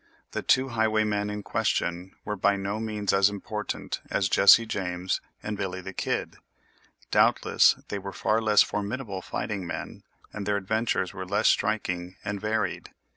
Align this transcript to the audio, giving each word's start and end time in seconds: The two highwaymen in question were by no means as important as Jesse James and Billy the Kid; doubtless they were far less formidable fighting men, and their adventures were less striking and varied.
The 0.31 0.41
two 0.41 0.69
highwaymen 0.69 1.29
in 1.29 1.43
question 1.43 2.15
were 2.25 2.35
by 2.35 2.55
no 2.55 2.79
means 2.79 3.13
as 3.13 3.29
important 3.29 4.01
as 4.09 4.27
Jesse 4.29 4.65
James 4.65 5.21
and 5.43 5.55
Billy 5.55 5.79
the 5.79 5.93
Kid; 5.93 6.37
doubtless 7.11 7.75
they 7.89 7.99
were 7.99 8.11
far 8.11 8.41
less 8.41 8.63
formidable 8.63 9.21
fighting 9.21 9.67
men, 9.67 10.01
and 10.33 10.47
their 10.47 10.57
adventures 10.57 11.13
were 11.13 11.27
less 11.27 11.49
striking 11.49 12.15
and 12.25 12.41
varied. 12.41 12.89